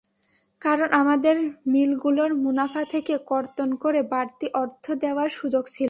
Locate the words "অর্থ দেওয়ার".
4.53-5.29